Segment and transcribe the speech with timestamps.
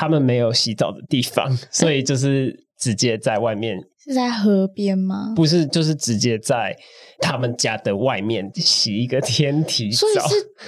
[0.00, 3.76] 他们没有洗澡的地方， 所以就是直接在外面。
[3.96, 5.32] 是在河边吗？
[5.34, 6.74] 不是，就是直接在
[7.18, 9.98] 他们家的外面洗一个天体澡。
[9.98, 10.14] 所以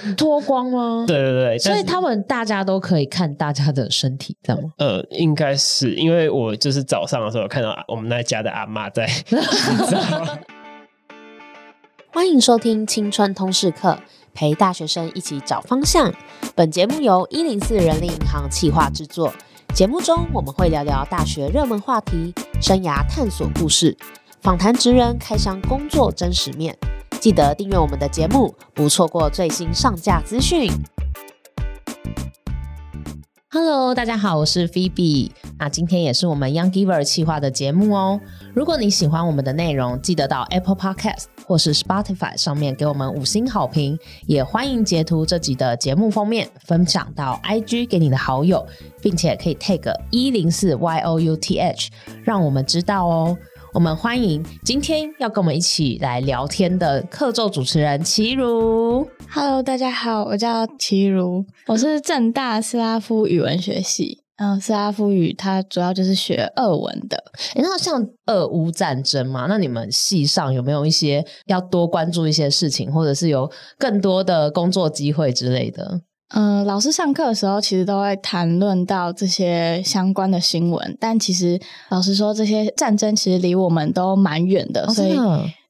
[0.05, 1.05] 是脱光吗？
[1.07, 4.69] 对 对对，所以他们大家都可以看大家的身体，这样吗？
[4.79, 9.25] 呃，应该是，因为我就是早上的时候看到我们那家的阿嬷在 洗
[9.89, 10.37] 澡。
[12.13, 13.97] 欢迎收听青春通识课，
[14.33, 16.13] 陪大学生一起找方向。
[16.55, 19.33] 本节目由一零四人力银行企划制作。
[19.73, 23.97] 节目中我们会聊聊大学热门话题、生涯探索故事、
[24.41, 26.77] 访谈职人开箱工作真实面。
[27.19, 30.71] 记得订阅我们的节目，不错过最新上架资讯。
[33.53, 35.29] Hello，大家好，我是 Phoebe。
[35.59, 38.17] 那今天也是我们 Young Giver 企划的节目哦。
[38.53, 43.99] 如果你喜欢我们的内容，记得到 Apple Podcast 或是 Spotify 上面给我们五星好评。
[44.25, 48.65] 也欢迎截图这集的节目封面，分享到 IG 给你的好友，
[49.01, 51.87] 并且可以 tag 一零四 youth，
[52.23, 53.37] 让我们知道哦。
[53.73, 59.07] 我们欢迎今天要跟我们一起来聊天的客座主持人齐如。
[59.29, 64.23] Hello，大家好，我叫齐如，我是正大斯拉夫语文学系。
[64.35, 67.15] 嗯，斯拉夫语它主要就是学俄文的。
[67.55, 76.01] 诶，那像俄乌战争嘛，那你们系上有没有一些要多关注一些事情，或者是有更多的工作机会之类的？
[76.33, 85.15] 嗯，老师上课的时候其实都会谈论到这些相关的新闻，但其实老实说，这些战争其实离我们都蛮远的，哦、所以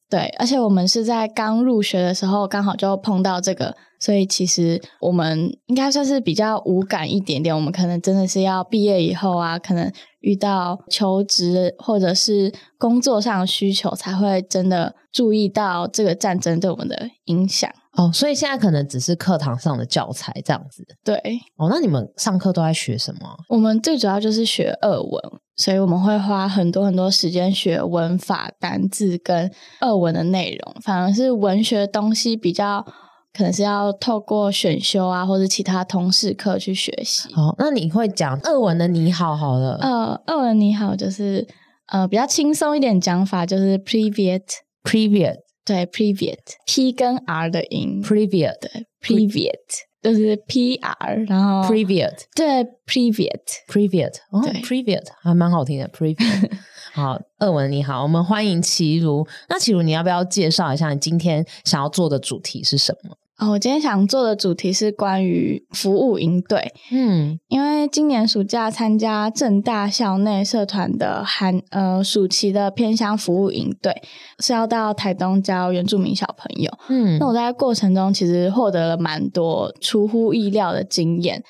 [0.09, 3.76] 对，而且我们是在刚入学的时候刚好就碰到这个。
[4.00, 17.70] 所以其实我们应该算是比较无感一点点，我们可能真的是要毕业以后啊，可能遇到求职或者是工作上的需求，才会真的注意到这个战争对我们的影响。
[17.97, 20.86] 哦，所以现在可能只是课堂上的教材这样子。
[21.03, 21.16] 对。
[21.58, 23.38] 哦，那你们上课都在学什么？
[23.50, 25.22] 我们最主要就是学俄文，
[25.56, 32.85] 所以我们会花很多很多时间学文法、单字跟俄文的内容，反而是文学东西比较。
[33.34, 37.34] 可能是要透过选修啊，或者其他通识课去学习。
[37.34, 39.78] 哦，那你会讲俄文的你好好了。
[39.79, 41.47] 呃，俄文你好就是
[41.88, 49.55] 呃比较轻松一点讲法，就是 Privet，Privet，对，Privet，P 跟 R 的音，Privet，对，Privet
[50.01, 56.51] 就是 P R，然后 Privet，对，Privet，Privet，哦，Privet 还蛮好听的，Privet。
[56.94, 59.25] 好，二文你好，我们欢迎齐如。
[59.47, 63.16] 那齐如，你要不要介绍一下你今天想要做的主题是什么？
[63.41, 66.72] 哦，我今天想做的主题是关于服务营队。
[66.91, 74.00] 嗯，因为今年暑假参加正大校内社团的寒呃暑期的偏乡服务营队，
[74.38, 76.72] 是要到台东教原住民小朋友。
[76.90, 81.44] 嗯，那我在过程中其实获得了蛮多出乎意料的经验。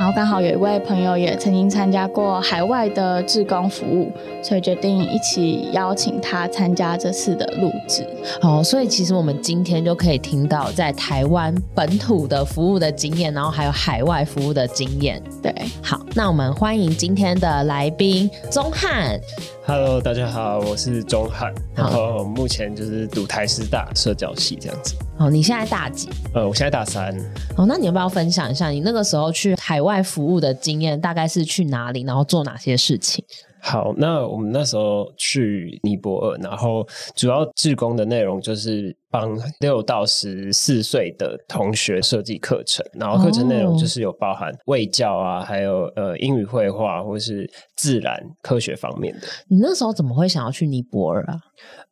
[0.00, 4.10] 然后刚好有一位朋友也曾经参加过海外的志工服务，
[4.42, 8.02] 所以决定一起邀请他参加这次的录制。
[8.40, 15.22] 哦，所以其实我们今天就可以听到在台湾本土的服务的经验，然后还有海外服务的经验。
[15.42, 19.20] 对，好，那我们欢迎今天的来宾宗翰。
[19.66, 24.96] Hello，大家好，我是钟汉，然后目前就是读台师大社教系这样子。
[25.18, 26.08] 哦，你现在大几？
[26.34, 27.14] 呃，我现在大三。
[27.58, 30.98] 哦，那你要不要分享一下你那个时候去海外服务的经验？
[30.98, 33.22] 大概是去哪里，然后做哪些事情？
[33.60, 49.26] 好，那我们那时候去尼泊尔，然后主要志工的内容就是帮六到十四岁的同学设计课程，然后课程内容就是有包含卫教啊，还有呃英语绘画或是自然科学方面的。
[49.48, 51.34] 你那时候怎么会想要去尼泊尔啊？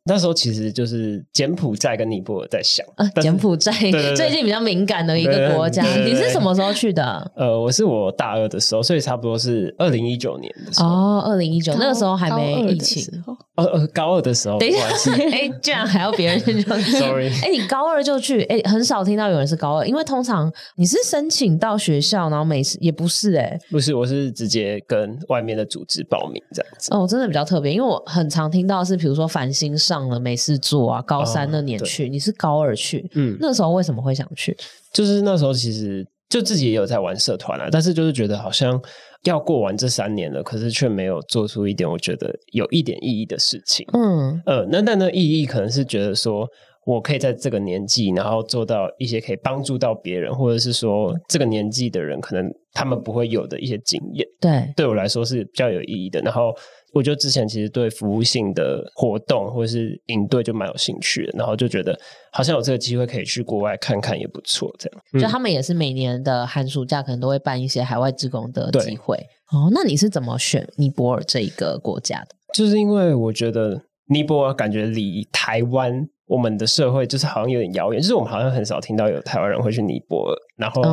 [0.05, 3.71] 那时候其实就是柬埔寨跟尼泊尔在想啊，柬埔寨
[4.15, 5.83] 最近比较敏感的一个国家。
[5.83, 7.31] 你是什么时候去的？
[7.35, 10.87] 呃，我是我大二的时候，所以差不多是二零一九年的时候。
[10.87, 13.03] 哦，二零一九那个时候还没疫情。
[13.27, 14.57] 哦呃，高二的时候。
[14.57, 14.87] 等一下，
[15.31, 17.08] 哎，居然还要别人就 sorry。
[17.43, 18.41] 哎，你高二就去？
[18.43, 26.89] 哎，很少听到有人是高二，因为通常你是申请到学校，然后每次也不是哎，不是，我是直接跟外面的组织报名这样子。
[26.95, 29.89] 哦，真的比较特别，因为我很常听到是，比如说繁星上。
[29.89, 34.55] 上了没事做啊，高三那年去，哦、你是高二去，嗯，那时候为什么会想去？
[34.93, 38.79] 就是那时候其实就自己也有在玩社团啊，但是就是觉得好像
[39.23, 46.47] 要过完这三年了，可是却没有做出一点我觉得有一点意义的事情，嗯呃，那但那意义可能是觉得说
[46.85, 56.53] 我可以在这个年纪，然后做到一些可以帮助到别人，或者是说这个年纪的人可能他们不会有的一些经验，对，对我来说是比较有意义的，然后。
[56.91, 61.95] 我就之前其实对服务性的活动或者是营队就蛮有兴趣的，然后就觉得
[62.31, 65.21] 好像有这个机会可以去国外看看也不错，这样。
[65.21, 69.15] 就他们也是每年的寒暑假可能都会办一些海外职工的机会。
[69.51, 72.29] 哦，那你是怎么选尼泊尔这一个国家的？
[72.55, 76.09] 就是因为我觉得尼泊尔感觉离台湾。
[76.29, 80.83] 我们的社会就是好像有点遥远，就是我们好像很少听到有台湾人会去尼泊尔，然后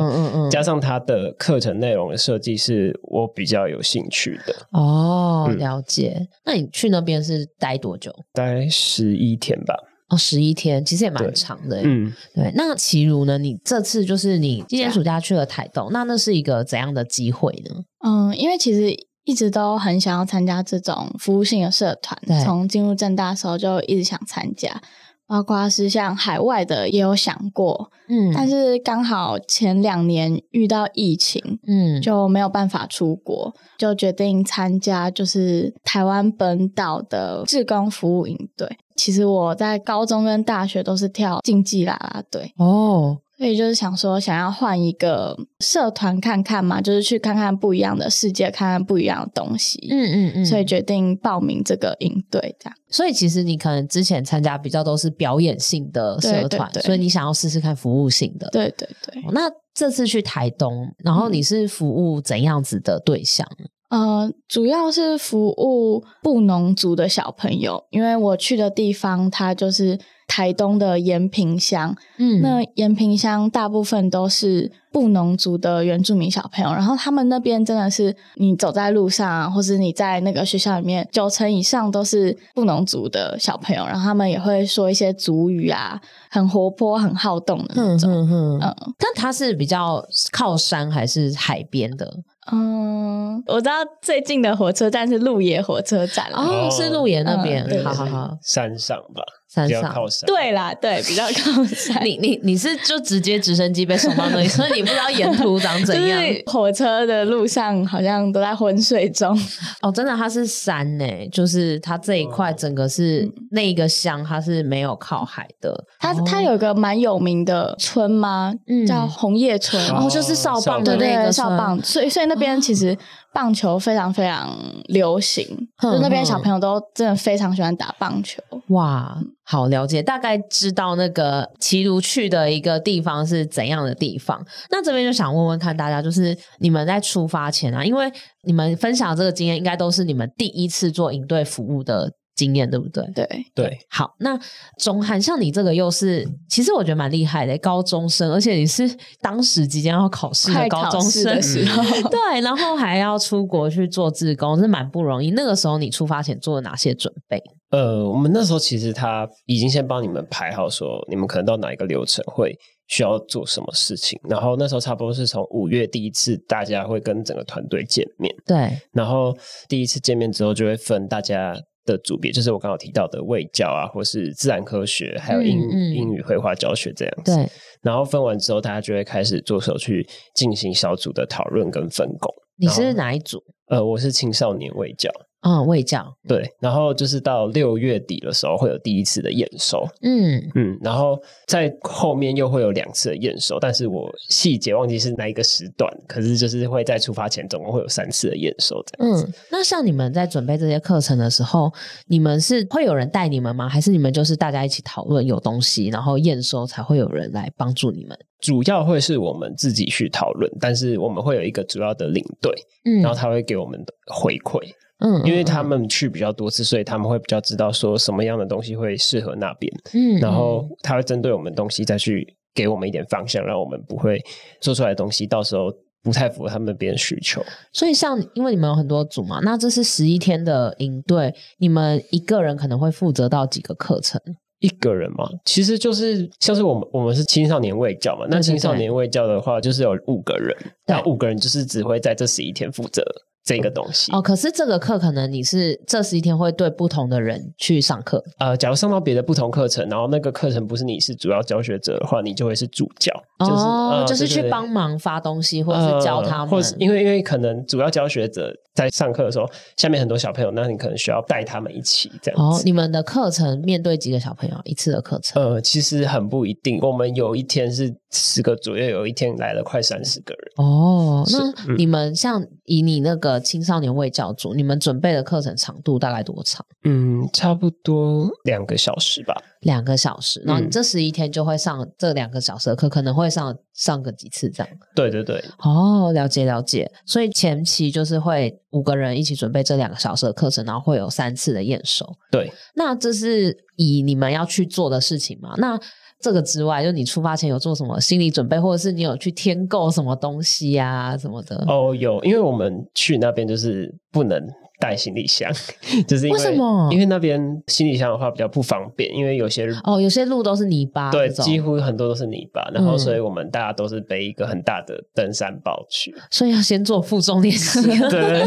[0.49, 4.55] 加上他的课程内容的设计是我比较有兴趣的。
[4.71, 6.27] 哦，嗯、了解。
[6.43, 8.11] 那你去那边是待多久？
[8.33, 9.75] 待十一天吧。
[10.09, 11.81] 哦，十一天，其实也蛮长的。
[11.83, 12.51] 嗯，对。
[12.55, 13.37] 那齐如呢？
[13.37, 17.75] 你这次就是你今年暑假去了台东，那那是一个怎样的机会呢？
[18.03, 18.91] 嗯，因为其实
[19.25, 24.81] 一直都很想要参加这种服务性的社团，从进入正大的时候就一直想参加。
[25.27, 38.77] 包括是像海外的也有想过，嗯，但是刚好前两年遇到疫情，嗯，就没有办法出国，就决定参加就是台湾本岛的志工服务营队。
[38.95, 43.17] 其实我在高中跟大学都是跳竞技啦啦队哦。
[43.37, 49.87] 所以就是想说，想要换一个社团看看嘛，就是去看看不一样的世界，看看不一样的东西。
[49.91, 50.45] 嗯嗯嗯。
[50.45, 52.75] 所以决定报名这个营队，这样。
[52.89, 58.49] 所以其实你可能之前参加比较都是表演性的社团，所以你想要试试看服务性的。
[58.49, 59.21] 对对对。
[59.31, 63.47] 那这次去台东，然后你是服务怎样子的对象？
[63.59, 69.99] 嗯、呃，主要是服务布农族的小朋友，因为我去的地方，它就是。
[70.29, 85.97] 台东的延平乡，嗯，那延平乡大部分都是布农族的原住民小朋友，然后他们那边真的是你走在路上啊，或是你在那个学校里面，九成以上都是布农族的小朋友，然后他们也会说一些族语啊，
[86.29, 88.11] 很活泼、很好动的那种。
[88.11, 92.13] 嗯嗯，嗯，但它是比较靠山还是海边的？
[92.51, 99.23] 嗯，我知道最近的火车站是鹿野火车站哦，是鹿野那边，嗯、好好好，山上吧。
[99.47, 102.03] 山上靠山，对啦，对，比较靠山。
[102.03, 106.21] 你 你你是就直接直升机被送到那里， 所以你不知道沿途长怎样。
[106.45, 109.37] 火车的路上好像都在昏睡中。
[109.81, 115.73] 哦，真的，它是山呢，就是它这一块整个是、嗯、那一个乡，它是没有靠海的。
[115.99, 118.53] 它它有一个蛮有名的村吗？
[118.67, 122.97] 嗯，叫红叶村，然后、哦、就是少棒的那个少棒，所以所以那边其实。
[123.37, 125.45] 棒球非常非常流行，
[125.79, 128.41] 就那边小朋友都真的非常喜欢打棒球。
[128.69, 134.43] 哇，好了解，大概知道那个齐如去的一个地方是怎样的地方。
[134.71, 138.11] 那这边就想问问看大家，就是你们在出发前啊，因为
[138.43, 142.11] 你们分享这个经验，应该都是你们第一次做营队服务的。
[142.37, 143.03] 经验对不对？
[143.15, 144.39] 对对，好，那
[144.77, 148.87] 中汉像你这个又是，其实我觉得蛮厉害的，高中生，而且你是
[149.19, 155.31] 当时即将要考试的高中生的时候， 对，然后还要出国去做志工，是蛮不容易。
[155.31, 157.41] 那个时候你出发前做了哪些准备？
[157.71, 162.55] 呃，我们那时候其实他已经先帮你们排好，说你们可能到哪一个流程会
[162.87, 169.35] 需要做什么事情，然后那时候差不多是从五月第一次大家会跟整个团队见面，对，然后
[169.67, 171.55] 第一次见面之后就会分大家。
[171.87, 177.33] 的组别就是我刚刚提到的卫教啊，或是自然科学，还有英、嗯嗯、英语绘画教学这样子。
[177.33, 177.49] 对，
[177.81, 180.05] 然后分完之后，大家就会开始着手去
[180.35, 182.31] 进行小组的讨论跟分工。
[182.57, 183.41] 你是哪一组？
[183.67, 185.09] 呃，我是青少年卫教。
[185.41, 199.25] 嗯，卫教对，然后就是到六月底的时候会有第一次的验收，嗯嗯，然后在后面又会有两次的验收，但是我细节忘记是哪一个时段，可是就是会在出发前总共会有三次的验收这样子。
[199.25, 201.71] 嗯，那像你们在准备这些课程的时候，
[202.07, 203.69] 你们是会有人带你们吗？
[203.69, 208.17] 还是你们就是大家一起讨论有东西，然后验收才会有人来帮助你们？
[208.41, 212.51] 主要会是我们自己去讨论，但是我们会有一个主要的领队，
[212.85, 214.61] 嗯，然后他会给我们的回馈。
[214.99, 219.71] 嗯，因为他们去比较多次，所以他们会比较知道说什么样的东西会适合那边。
[219.93, 224.19] 嗯，然后他会针对我们东西再去给我们一点方向，让我们不会
[224.59, 227.43] 做出来的东西到时候不太符合他们那边的需求。
[227.71, 234.19] 所以，像因为你们有很多组嘛，那这是十一天的营队，你们一个人可能会负责到几个课程？
[234.59, 243.03] 一个人嘛，其实就是像是我们我们是青少年卫教嘛，那青少年卫教的话就是有五个人，那五个人就是只会在这十一天负责。
[243.47, 248.21] 这个东西哦，可是这个课可能你是这十一天会对不同的人去上课。
[248.39, 262.59] 呃，假如上到别的不同课程，然后那个课程不是你是主要教学者的话，你就会是助教，就是、哦呃、就是去帮忙发东西，或者是教他们，呃、或是因为因为可能主要教学者在上课的时候，下面很多小朋友，那你可能需要带他们一起这样子。
[262.59, 265.41] 哦，你们的课程面对几个小朋友一次的课程？
[265.41, 270.51] 呃，其实很不一定，我们有一天是十个左右，有一天来了快三十个人。
[270.57, 276.65] 哦，那你们像以你那个青少年卫教组，你们准备的课程长度大概多长？
[276.83, 279.33] 嗯，差不多两个小时吧。
[279.61, 284.69] 两个小时，然后你这十一天就会上这两个小时的课，可能会上上个几次这样。
[284.93, 286.91] 对对对，哦，了解了解。
[287.05, 292.05] 所以前期就是会五个人一起准备这两个小时的课程，然后会有三次的验收。
[292.29, 295.55] 对，那这是以你们要去做的事情嘛？
[295.57, 295.79] 那
[296.19, 301.63] 这个之外，就你出发前有做什么心理准备，或者是你有去添购什么东西呀、啊、什么的？
[301.67, 304.41] 哦，有，因为我们去那边就是不能。
[304.79, 305.51] 带行李箱，
[306.07, 306.89] 就是因为，为什么？
[306.91, 317.81] 因为那边行李箱的话比较不方便，因为有些哦，有些路都是泥巴，对，几乎很多都是泥巴，然后所以我们大家都是背一个很大的登山包去，嗯、所以要先做负重练习。
[318.09, 318.43] 对，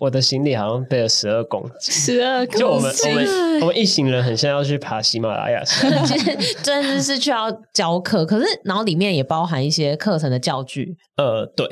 [0.00, 5.90] 我的行李好像背了十二公斤，十二公斤，就我们我们我们一行人很像要去爬喜马拉雅山，
[6.62, 10.96] 真的是去要教课，可是然后里面也包含一些课程的教具。
[11.16, 11.64] 呃，对，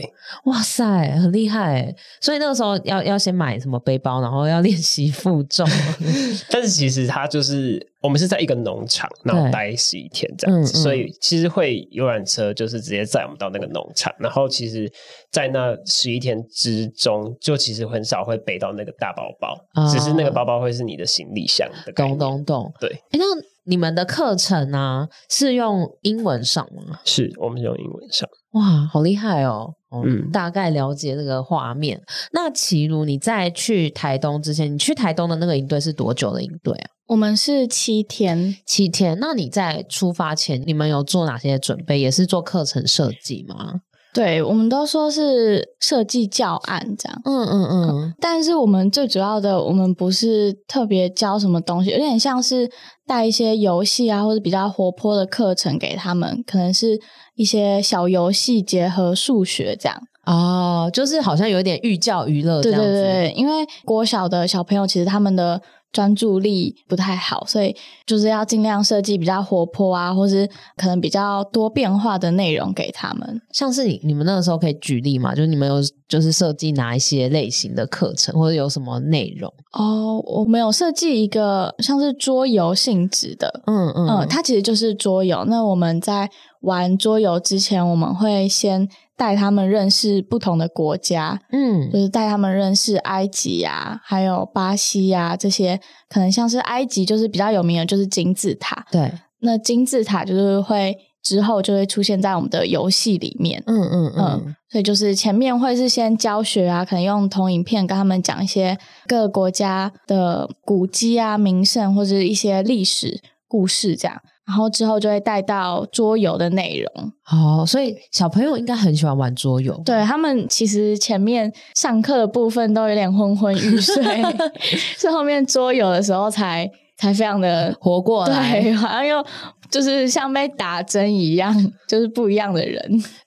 [0.45, 0.85] 哇塞，
[1.16, 5.66] 很厉害，所以那个时候要要先买什么背包，然后要练习负重。
[6.50, 14.90] 但是其实它就是我们是在一个农场，然后待十一天这样子，嗯嗯，所以其实会游览车就是直接载我们到那个农场，然后其实，
[15.30, 21.92] 在那十一天之中，就其实很少会背到那个大包包，哦，只是那个包包会是你的行李箱的。
[21.92, 22.88] 咚咚咚，对。
[22.90, 23.25] 欸，那
[23.64, 26.99] 你们的课程呢，啊，是用英文上吗？
[27.04, 28.28] 是我们是用英文上。
[28.52, 29.73] 哇，好厉害哦！
[30.04, 32.00] 嗯，大概了解这个画面。
[32.33, 36.90] 那齐如，你在去台东之前，你去台东的那个营队是多久的营队啊？
[37.07, 39.19] 我们是七天，七天。
[39.21, 41.99] 那你在出发前，你们有做哪些准备？
[41.99, 43.81] 也是做课程设计吗？
[44.14, 47.21] 对，我们都说是设计教案这样。
[47.25, 48.14] 嗯嗯嗯。
[48.21, 52.71] 但是我们最主要的，我们不是特别教什么东西，有点像是
[53.07, 57.00] 带一些游戏啊，或者比较活泼的课程给他们，可能是。
[57.35, 62.87] 一些小游戏结合数学这样哦，就是好像有点寓教于乐这样子。
[62.87, 65.61] 对对对，因为国小的小朋友其实他们的
[65.92, 73.40] 专注力不太好，所以就是要尽量设计比较活泼啊，或是可能比较多变化的内容给他们。
[73.52, 75.34] 像是你你们那个时候可以举例嘛？
[75.34, 75.76] 就是你们有
[76.08, 79.52] 就是设计哪一些类型的课程，或者有什么内容？
[79.72, 85.44] 哦，我们有设计一个像是桌游性质的，嗯嗯嗯，它其实就是桌游。
[85.46, 86.30] 那我们在
[86.61, 88.88] 玩桌游之前，我们会先
[89.22, 98.84] 带他们认识不同的国家，嗯，就是带他们认识埃及啊，还有巴西啊这些，可能像是埃及就是比较有名的，就是金字塔。
[98.90, 99.12] 对，
[99.42, 108.76] 那金字塔就是会之后就会出现在我们的游戏里面，嗯嗯嗯，嗯，所以就是前面会是先教学啊，可能用投影片跟他们讲一些
[109.06, 114.20] 各个国家的古迹啊、名胜或者一些历史故事这样。
[114.46, 119.80] 然后之后就会带到桌游的内容哦，所以小朋友应该很喜欢玩桌游。
[119.84, 124.02] 对，他们其实前面上课的部分都有点昏昏欲睡，
[124.99, 129.25] 是后面桌游的时候才才非常的活过来，对，好像又。
[129.72, 132.78] 就是像被打针一样，就是不一样的人。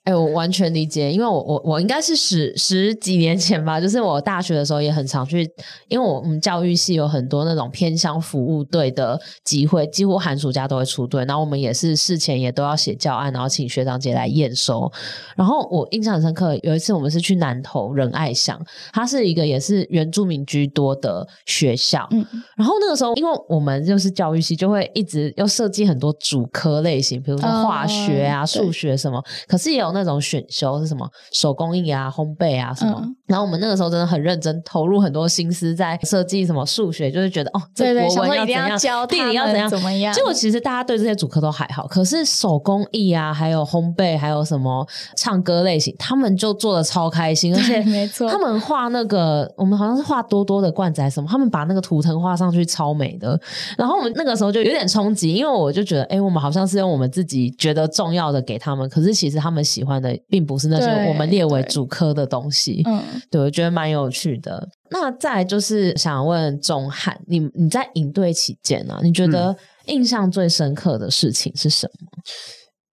[0.04, 5.42] 哎、欸，我完全理解，因为我我我应该是十十几年前吧，就是我大学的时候也很常去，
[5.88, 11.24] 因为我们教育系有很多那种偏乡服务队的机会，几乎寒暑假都会出队。
[11.24, 14.88] 然后我们也是事前也都要写教案，然后请学长姐来验收。
[15.36, 22.06] 然后我印象很深刻，有一次我们是去南投仁爱乡，它是一个也是原住民居多的学校。
[22.12, 22.24] 嗯，
[22.56, 33.00] 然后那个时候，因为我们就是教育系，就会一直要设计很多主科类型，比如说化学啊、数、uh, 学什么，可是也有那种选修是什么手工艺啊、烘焙啊什么。
[33.00, 40.12] Uh, 然后我们那个时候真的很认真，投入很多心思在设计什么数学，就是觉得哦，这国文要怎样，地理要怎样怎么样。
[40.12, 53.40] 结果其实大家对这些主科都还好，可是手工艺啊，还有烘焙，还有什么唱歌类型，他们就做的超开心，而且没错，他们画那个我们好像是画多多的罐子还是什么，他们把那个图腾画上去超美的。
[53.78, 56.20] 然后我们那个时候就有点冲击，因为我就觉得哎。
[56.26, 62.82] 我们好像是用我们自己觉得重要的给他们，可是其实他们喜欢的并不是那些我们列为主科的东西。
[62.84, 64.68] 嗯，对，我觉得蛮有趣的。
[64.90, 69.56] 那再来就是想问钟汉，你你在营队期间呢、啊，你觉得
[69.86, 72.08] 印象最深刻的事情是什么？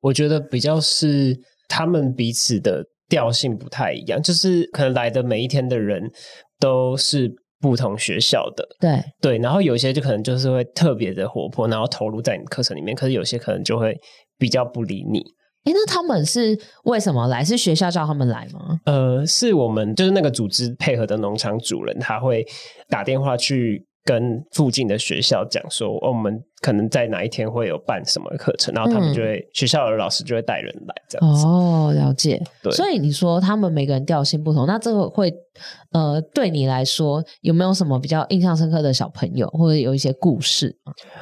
[0.01, 1.37] 我觉得比较是
[1.67, 6.01] 他们彼此的调性不太一样，就是可能来的每一天的人
[6.59, 7.33] 都是。
[7.63, 13.97] 不同学校的，对对，然后有些就可能就是会特别的活泼，然后投入在你课程里面，可是有些可能就会
[14.37, 15.23] 比较不理你。
[15.65, 17.43] 诶，那他们是为什么来？
[17.43, 18.79] 是学校叫他们来吗？
[18.85, 22.45] 呃，是我们就是那个组织配合的农场主人，他会
[22.89, 31.45] 打电话去跟附近的学校讲说，哦，我们可能在哪一天会有办什么课程，然后他们就会、嗯、学校的老师就会带人来这样子。
[31.45, 32.41] 哦，了解。
[32.61, 35.33] 对，所以你说他们每个人调性不同，那这个会
[35.93, 40.75] 呃，对你来说有没有什么比较印象深刻的小朋友，或者有一些故事？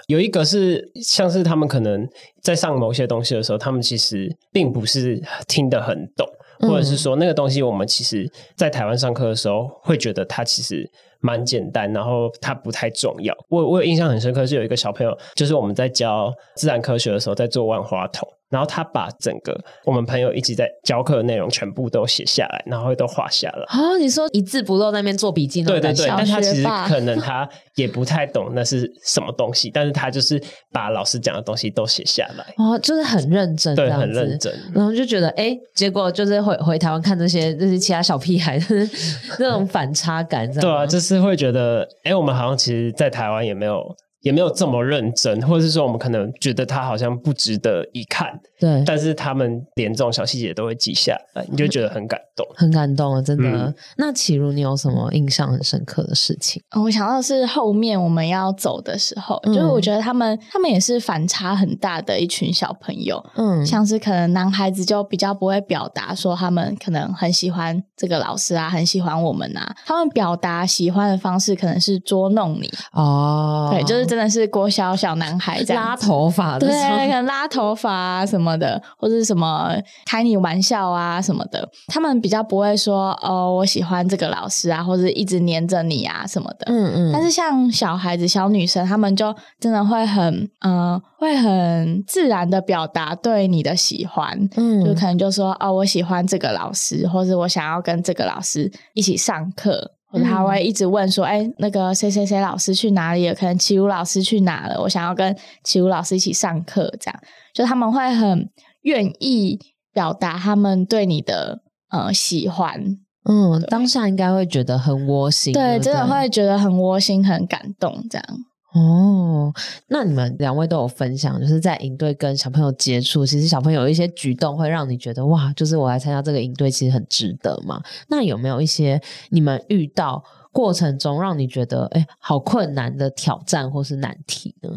[0.07, 2.07] 有一个是像是他们可能
[2.41, 6.27] 在上某些东西的时候，他们其实并不是听得很懂，
[6.67, 10.89] 或者是说那个东西我们其实在台湾上课的时候会觉得它其实。
[11.22, 13.36] 蛮简单，然后它不太重要。
[13.50, 18.28] 我我有印象很深刻，是有一个小朋友，就是我们在教自然科学的时候，在做万花筒。
[18.51, 23.65] 然后他把整个我们朋友一直在教课的内容全部都写下来，然后都画下了。
[23.70, 26.05] 哦，你说一字不漏在那边做笔记，对对对。
[26.08, 30.39] 但他其实可能他也不太懂那是什么东西，但是他就是
[30.72, 32.46] 把老师讲的东西都写下来。
[32.62, 34.53] 哦，就是很认真，对，很认真。
[34.74, 38.65] 然后就觉得，哎，结果就是回回台湾看这些这些其他小屁孩的
[39.39, 43.96] 那种反差感，对啊，就是会觉得，哎，我们好像其实，在台湾也没有。
[44.22, 48.84] 也没有这么认真，或者是说我们可能觉得他好像不值得一看，对。
[48.86, 53.22] 但是他们连这种小细节都会记下来，你就觉得很感动，很感动啊！
[53.22, 53.50] 真的。
[53.50, 56.62] 嗯、那启如，你有什么印象很深刻的事情？
[56.80, 74.11] 我想到的是后面我们要走的时候，嗯、就是我觉得他们他们也是反差很大的一群小朋友，嗯，像是可能男孩子就比较不会表达说他们可能很喜欢这个老师啊，很喜欢我们啊，他们表达喜欢的方式可能是捉弄你哦，对，就是。
[74.12, 79.74] 真的是国小小男孩这样拉头发的，对，可能拉头发啊什么的，或者什么
[80.06, 81.65] 开你玩笑啊什么的。
[81.88, 86.65] 他们比较不会说哦，我喜欢这个老师啊，或者一直黏着你啊什么的。
[86.65, 87.12] 嗯嗯。
[87.13, 90.22] 但是像小孩子、小女生，他们就真的会很
[90.60, 94.38] 嗯、呃，会很自然的表达对你的喜欢。
[94.58, 99.91] 嗯，就可能就说哦，我喜欢这个老师，或者我想要跟这个老师一起上课。
[100.12, 103.34] 或者他会一直问说：“哎、嗯欸，那个谁谁谁老师去哪里了？
[103.34, 104.82] 可能齐鲁老师去哪了？
[104.82, 107.20] 我想要跟齐鲁老师一起上课。”这样，
[107.53, 108.50] 就他们会很
[108.82, 109.58] 愿意
[109.94, 112.98] 表达他们对你的呃喜欢。
[113.24, 118.25] 嗯，当下应该会觉得很窝心，对，真的会觉得很窝心、很感动，这样。
[118.74, 119.54] 哦，
[119.88, 127.82] 那你们两位都有分享，就是在营队跟小朋友接触，其实小朋友有一些举动会让你觉得哇，就是我来参加这个营队其实很值得嘛。
[128.08, 130.24] 那有没有一些你们遇到
[130.54, 134.70] 过程中让你觉得哎，好困难的挑战或是难题呢？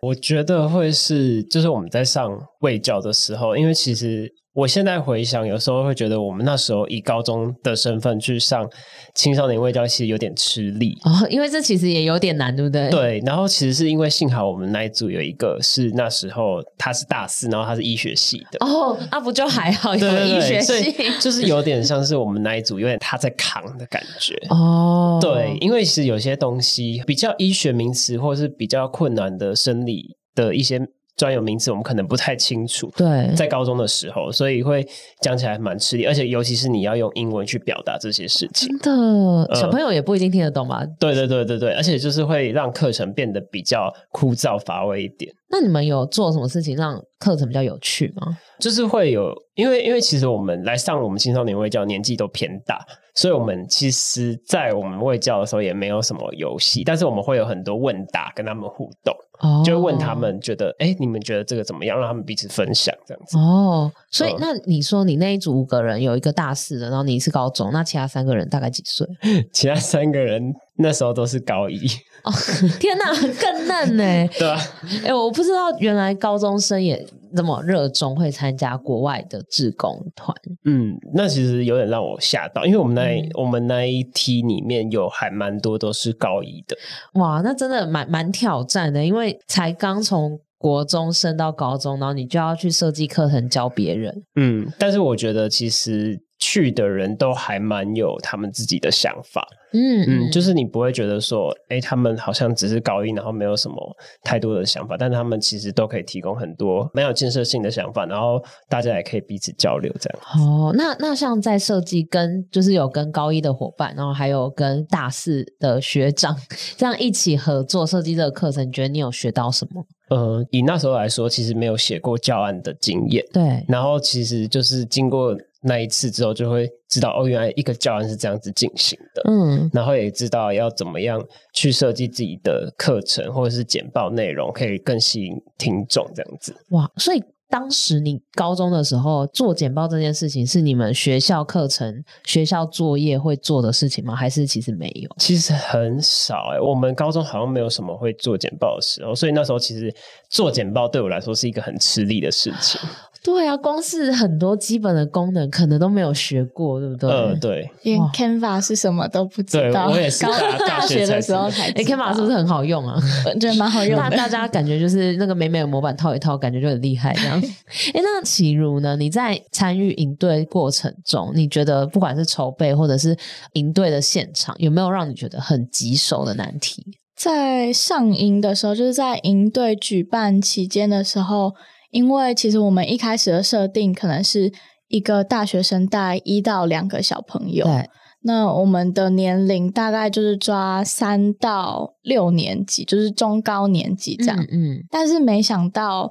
[0.00, 4.32] 我觉得会是，就是我们在上卫教的时候，因为其实。
[4.54, 8.68] 我现在回想，有时候会觉得我们那时候以高中的身份去上
[9.14, 12.90] 青少年卫教，其实有点吃力哦，因为这其实也有点难，对不对？
[12.90, 13.22] 对。
[13.24, 19.96] 然后其实是因为幸好我们那一组有一个是那时候他是大四，然后他是医学系的哦，那不就还好？
[19.96, 25.18] 有医学系， 就是有点像是我们那一组有点他在扛的感觉哦。
[25.22, 30.78] 对，因为其实有些东西比较医学名词，或者是比较困难的生理的一些。
[31.22, 34.84] 专有名词我们可能不太清楚，对，在高中的时候，所以会
[35.20, 40.78] 讲起来蛮吃力，而且尤其是你要用英文去表达这些事情，真的，小朋友也不一定听得懂吧？
[40.80, 45.32] 呃，对对对对对，而且就是会让课程变得比较枯燥乏味一点。
[45.52, 48.36] 那你们有做什么事情让课程比较有趣吗？
[48.58, 52.84] 就是会有，因为因为其实我们来上我们青少年卫教年纪都偏大，
[53.14, 61.98] 所以我们其实，在我们卫教的时候也没有什么游戏，但是我们会有很多问答跟他们互动，哦，就会问他们觉得，哎，你们觉得这个怎么样？
[61.98, 63.36] 让他们彼此分享这样子。
[63.36, 69.06] 哦，所以那你说你那一组五个人有一个大四的，然后你是高中，那其他三个人大概几岁？
[69.52, 71.78] 其他三个人那时候都是高一。
[72.24, 72.30] 哦，
[72.78, 74.28] 天哪，更嫩呢！
[74.38, 74.56] 对啊，
[75.02, 80.32] 哎、欸，我不知道原来高中生也那么热衷会参加国外的志工团。
[80.64, 86.76] 嗯，那其实有点让我吓到，因为我们那、嗯、我们那一梯里面有还蛮多都是高一的。
[87.14, 94.22] 哇，那真的蛮蛮挑战的，因为才刚从国中升到高中，然后你就要去设计课程教别人。
[94.36, 96.20] 嗯，但是我觉得其实。
[96.42, 103.76] 去的人都还蛮有他们自己的想法，嗯嗯，就是你不会觉得说，哎，他们好像只是高一，然后没有什么
[104.24, 110.44] 太多的想法，但他们其实都可以提供很多蛮有建设性的想法，然后大家也可以彼此交流这样。
[110.44, 116.36] 哦，那那像在设计跟就是有跟高一的伙伴，然后还有跟大四的学长
[116.76, 119.86] 这样一起合作设计这个课程，你觉得你有学到什么？
[120.08, 125.38] 呃，以那时候来说，其实没有写过教案的经验，对，然后其实就是经过。
[125.62, 131.22] 那一次之后，就会知道哦，原来一个教案是这样子进行的，嗯，然后也知道要怎么样
[131.54, 136.54] 去设计自己的课程或者是简报内容，可以更吸引听众这样子。
[136.70, 144.16] 哇，所以当时你高中的时候做简报这件事情，是你们学校课程、学校作业会做的事情吗？
[144.16, 145.10] 还是其实没有？
[145.18, 149.94] 其实很少哎、欸，我们高中好像没有什么会做简报的时候，所以那时候其实
[150.30, 152.80] 做简报对我来说是一个很吃力的事情。
[153.24, 157.08] 对啊，光是很多基本的功能可能都没有学过，对不对？
[157.08, 159.90] 呃，对，连 Canva 是什么都不知道。
[159.90, 161.80] 我也是大，大学的时候才知道。
[161.80, 163.00] 哎，Canva 是不是很好用啊？
[163.24, 164.02] 我觉得蛮好用的。
[164.10, 167.40] 那大家感觉就是那个美美的模板套一套，感觉就很厉害这样。
[167.94, 168.96] 哎，那启如呢？
[168.96, 173.16] 你在参与营队过程中，你觉得不管是筹备或者是
[173.52, 176.84] 营队的现场，有没有让你觉得很棘手的难题？
[177.14, 181.54] 在上营的时候，就是在营队举办期间的时候。
[181.92, 184.50] 因为其实我们一开始的设定可能是
[184.88, 187.88] 一个大学生带一到两个小朋友，对，
[188.22, 194.38] 那我们的年龄大概就是抓三到六年级，就是中高年级这样。
[194.38, 196.10] 嗯，嗯，但是没想到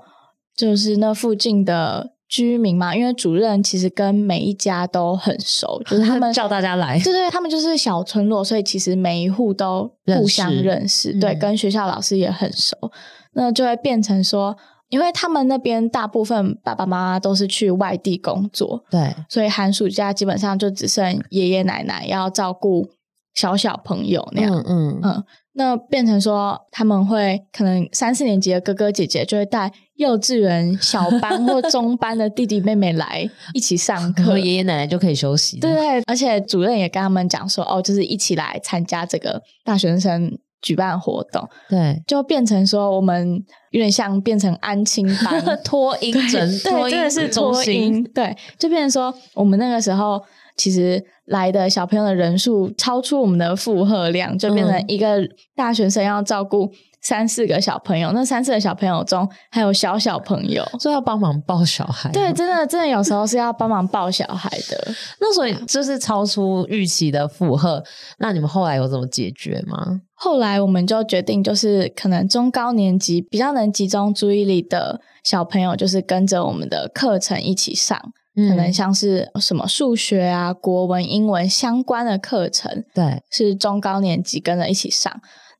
[0.55, 12.91] 就是那附近的居民嘛，因为主任其实跟每一家都很熟，就是他们 叫大家来，对对，他们就是小村落，所以其实每一户都互相认识，认识对，跟学校老师也很熟，嗯，
[13.33, 14.55] 那就会变成说。
[14.91, 22.87] 因为他们那边大部分爸爸妈妈都是去外地工作，对，所以寒暑假基本上就只剩爷爷奶奶要照顾
[23.33, 24.99] 小小朋友那样，嗯嗯。
[25.03, 25.23] 嗯，
[25.53, 45.59] 那变成说他们会可能三四年级的哥哥姐姐就会带幼稚园 小班或中班的弟弟妹妹来一起上课，爷爷奶奶就可以休息，对对，而且主任也跟他们讲说，哦，就是一起来参加这个大学生举办活动，对，就变成说我们有点像变成安亲班。
[45.63, 50.21] 脱音诊，对，真的是脱音，对，就变成说我们那个时候
[50.55, 56.71] 其实来的小朋友的人数超出我们的负荷量，就变成一个大学生要照顾。
[57.01, 62.11] 三四个小朋友，那三四个小朋友中还有小小朋友，所以要帮忙抱小孩。
[62.11, 64.93] 对，真的真的有时候是要帮忙抱小孩的。
[65.19, 67.83] 那所以就是超出预期的负荷。
[68.19, 70.01] 那你们后来有怎么解决吗？
[70.13, 77.99] 后来我们就决定，就是可能中高年级比较能集中注意力的小朋友，就是跟着我们的课程一起上。
[78.35, 85.11] 嗯，可能像是什么数学啊、国文、英文相关的课程，对，是中高年级跟着一起上。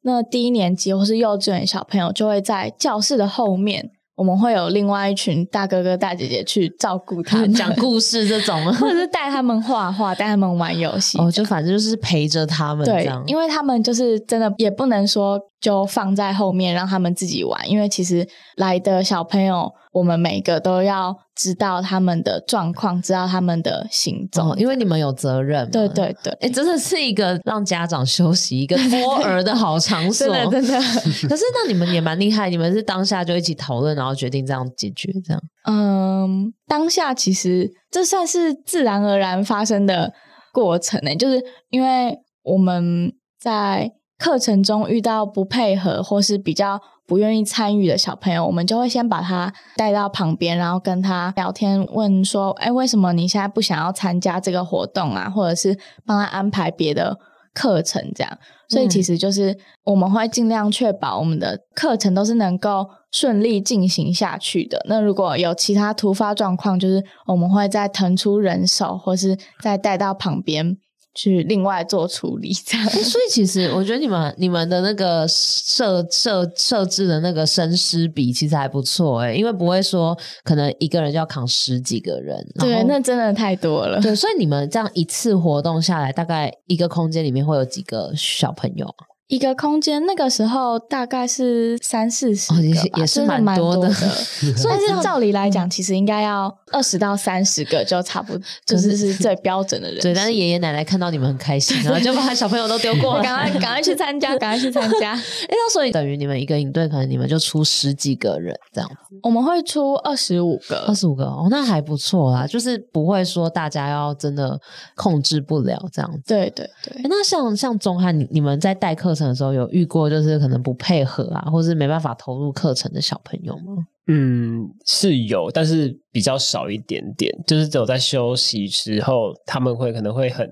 [0.04, 11.20] 那低一年级或是幼稚园小朋友就会在教室的后面，我们会有另外一群大哥哥大姐姐去照顾他们， 讲故事这种， 或者是带他们画画，带他们玩游戏。
[11.20, 13.24] 哦，就反正就是陪着他们这样。
[13.24, 19.72] 对，因为他们就是真的也不能说就放在后面让他们自己玩，因为其实来的小朋友。
[19.92, 25.70] 我们每个都要知道他们的状况，知道他们的行踪，哦，因为你们有责任。
[25.70, 30.28] 对对对，哎，真的是一个让家长休息、一个托儿的好场 所。
[30.28, 30.80] 真的真的。
[31.28, 35.44] 可是那你们也蛮厉害，你们是当下就一起讨论，然后决定这样解决，这样。
[35.68, 40.14] 嗯，当下其实这算是自然而然发生的
[40.54, 46.80] 过程呢，就是因为我们在课程中遇到不配合或是比较。
[47.12, 55.30] 不愿意参与的小朋友，我们就会先把他带到旁边，然后跟他聊天，问说：“哎，为什么你现在不想要参加这个活动啊？
[55.30, 57.20] 或者是帮他安排别的
[57.54, 58.38] 课程这样？”
[58.70, 64.82] 所以其实就是我们会尽量确保我们的课程都是能够顺利进行下去的。
[64.88, 70.78] 那如果有其他突发状况，就是我们会再腾出人手，或是再带到旁边。
[71.14, 72.90] 去另外做处理，这样。
[72.90, 82.38] 所以其实我觉得你们你们的那个设设设置的那个生师比其实还不错哎，因为不会说可能一个人就要扛十几个人。
[82.60, 84.00] 对，那真的太多了。
[84.02, 88.88] 对，所以你们这样一次活动下来，大概一个空间里面会有几个小朋友？
[89.32, 93.90] 一个空间那个时候大概是三四十个，哦、也是蛮多的。
[94.62, 100.02] 但是照理来讲，其实应该要二十到三十个就差不多，就是是最标准的人。
[100.02, 105.14] 对，但是爷爷奶奶看到你们很开心，然后就把小朋友都丢过来，赶快赶快去参加，赶快去参加。
[105.48, 108.96] 哎，那所以等于你们一个营队，可能你们就出十几个人这样子。
[109.24, 114.60] 我们会出二十五个，二十五个哦，那还不错啦，就是不会说大家要真的
[114.98, 116.22] 控制不了这样子。
[116.28, 117.02] 对对对。
[117.06, 123.86] 那像像钟汉，你你们在代课程的时候有遇过就是可能不配合啊，或是没办法投入课程的小朋友吗？
[124.08, 127.32] 嗯，是有，但是比较少一点点。
[127.48, 130.46] 就是只有在休息时候，他们会可能会很，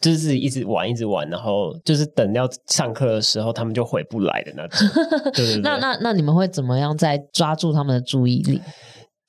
[0.00, 4.88] 就是自己一直玩一直玩，然后就是等要上课的时候，他们就回不来的那种。
[5.34, 5.60] 对对对。
[5.62, 8.60] 那那那你们会怎么样再抓住他们的注意力？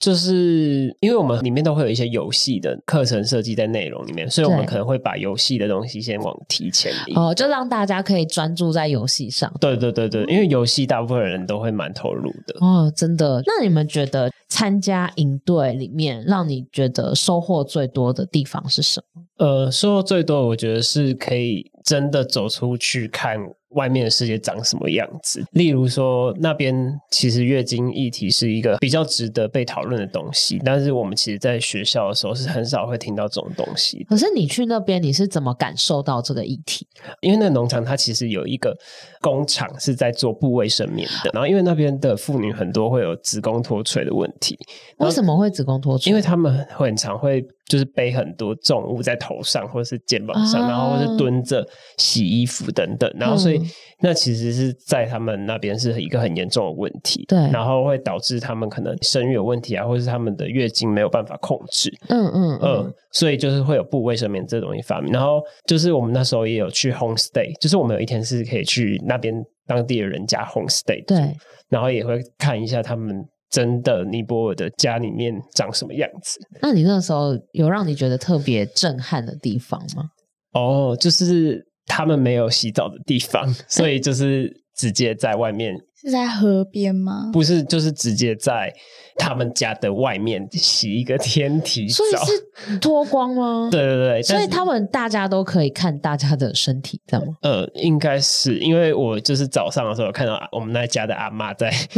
[0.05, 9.51] 就是因为我们里面都会有一些游戏的课程设计在内容里面，所以我们可能会把游戏的东西先往提前移哦，就让大家可以专注在游戏上。
[9.59, 13.41] 对对对对，因为游戏大部分人都会蛮投入的哦，真的。
[13.47, 19.23] 那你们觉得参加营队里面，让你觉得收获最多的地方是什么？
[19.37, 23.39] 呃，收获最多，我觉得是可以真的走出去看。
[23.75, 25.45] 外面的世界长什么样子？
[25.51, 26.75] 例如说，那边
[27.11, 34.03] 其实月经议题是一个比较值得被讨论的东西，但是我们其实，在学校的时候是很少会听到这种东西。
[34.09, 36.87] 可是你去那边，你是怎么感受到这个议题？
[37.21, 38.75] 因为那个农场它其实有一个
[39.21, 44.57] 工厂是在做部卫生棉的，然后因为那边的妇女很多会有子宫脱垂的问题。
[44.97, 46.09] 为什么会子宫脱垂？
[46.09, 47.45] 因为他们会很常会。
[47.67, 53.65] 就是背很多重物在头上，或者是肩膀上，啊、然后或是蹲着洗衣服等等，然后所以、嗯、
[54.01, 69.33] 那其实是在他们那边是一个很严重的问题，对，然后会导致他们可能生育有问题啊，或者是他们的月经没有办法控制，嗯嗯嗯、呃，所以就是会有不卫生棉这东西发明，然后就是我们那时候也有去 home stay，就是我们有一天是可以去那边
[69.65, 71.35] 当地的人家 home stay，对，
[71.69, 73.25] 然后也会看一下他们。
[73.55, 76.37] 真的尼泊尔的家里面长什么样子？
[76.61, 80.09] 那你那时候有让你觉得特别震撼的地方吗？
[80.51, 85.73] 哦，就是他们没有洗澡的地方，所以就是直接在外面。
[86.05, 87.31] 是在河边吗？
[87.33, 88.71] 不是，就是直接在
[89.17, 92.11] 他们家的外面洗一个天体澡，所以
[92.67, 93.69] 是脱光吗？
[93.71, 97.33] 对对对，所以他们大家都可以看大家的身体，这样吗？
[97.41, 101.89] 呃，应该是，因为我就是早上的时候看到我们那家的阿妈在 洗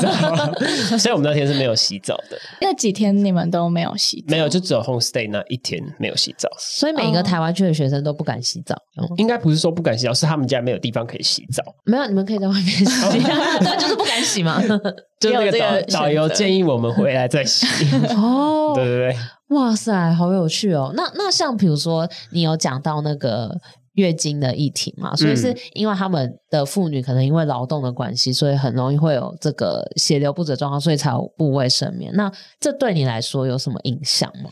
[0.00, 2.38] 澡，所以我们那天是没有洗澡的。
[2.60, 4.26] 那几天你们都没有洗澡？
[4.28, 6.48] 没有，就只有 home stay 那一天没有洗澡。
[6.58, 8.74] 所以每一个台湾去的学生都不敢洗澡。
[8.96, 11.62] 嗯，应该不是说不敢洗澡，是他们家没有地方可以洗澡。
[11.84, 12.86] 没有，你们可以在外面洗。
[13.60, 14.60] 对，就是不敢洗嘛。
[15.20, 17.66] 就那个导导游建议我们回来再洗。
[18.16, 19.16] 哦，对对对，
[19.56, 20.92] 哇塞，好有趣哦。
[20.96, 23.54] 那那像比如说，你有讲到那个
[23.94, 25.14] 月经的议题嘛？
[25.14, 32.12] 所以是因为他们的妇女可能因为劳动的关系，所以很容易会有这个血流不止状况，所以才有部位生眠。
[32.14, 34.50] 那这对你来说有什么影响吗？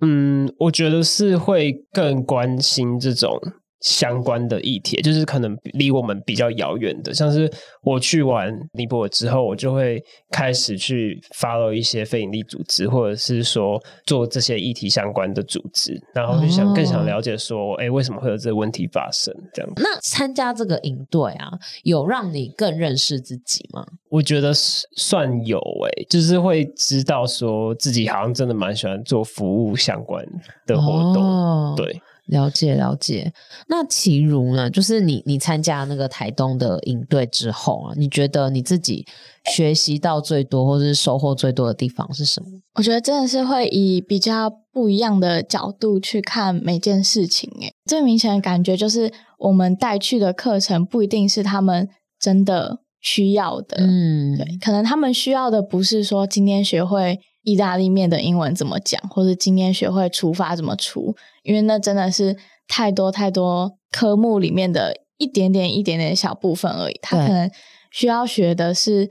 [0.00, 3.40] 嗯，我觉得是会更关心这种。
[3.80, 7.50] 相关的议题，就是可能离我们比较遥远的，像是
[7.82, 19.34] 我去完尼泊尔之后，我就会开始去 follow 一些非营利组织，或者是说做这些议题相关的组织，然后就想更想了解说，哎、哦，为什么会有这个问题发生？
[19.54, 19.72] 这样。
[19.76, 21.50] 那参加这个营队啊，
[21.84, 23.86] 有让你更认识自己吗？
[24.10, 30.24] 我觉得算有诶，就是会知道说自己好像真的蛮喜欢做服务相关
[30.66, 32.00] 的活动，哦、对。
[32.28, 33.32] 了解了解，
[33.68, 34.70] 那其如呢？
[34.70, 39.06] 就是你你参加那个台东的营队之后啊，你觉得你自己
[39.46, 42.48] 学习到最多或是收获最多的地方是什么？
[42.74, 47.50] 我觉得真的是会以比较不一样的角度去看每件事情。
[47.60, 51.88] 诶，最明显的感觉就是我们带去的课程不一定是他们
[52.20, 53.78] 真的需要的。
[53.80, 57.18] 嗯，对，可能他们需要的不是说今天学会。
[57.48, 62.36] 意大利面的英文怎么讲，或者今天学会除法怎么除，因为那真的是
[62.68, 66.98] 太多太多科目里面的一点点、一点点小部分而已。
[67.00, 67.50] 他可能
[67.90, 69.06] 需要学的是，